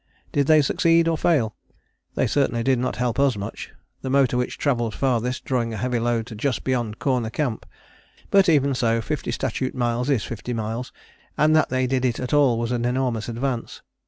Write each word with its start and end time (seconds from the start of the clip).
Did 0.31 0.47
they 0.47 0.63
succeed 0.63 1.07
or 1.07 1.15
fail? 1.15 1.55
They 2.15 2.25
certainly 2.25 2.63
did 2.63 2.79
not 2.79 2.95
help 2.95 3.19
us 3.19 3.37
much, 3.37 3.71
the 4.01 4.09
motor 4.09 4.35
which 4.35 4.57
travelled 4.57 4.95
farthest 4.95 5.45
drawing 5.45 5.75
a 5.75 5.77
heavy 5.77 5.99
load 5.99 6.25
to 6.25 6.35
just 6.35 6.63
beyond 6.63 6.97
Corner 6.97 7.29
Camp. 7.29 7.67
But 8.31 8.49
even 8.49 8.73
so 8.73 8.99
fifty 8.99 9.29
statute 9.29 9.75
miles 9.75 10.09
is 10.09 10.23
fifty 10.23 10.53
miles, 10.55 10.91
and 11.37 11.55
that 11.55 11.69
they 11.69 11.85
did 11.85 12.03
it 12.03 12.19
at 12.19 12.33
all 12.33 12.57
was 12.57 12.71
an 12.71 12.83
enormous 12.83 13.29
advance. 13.29 13.83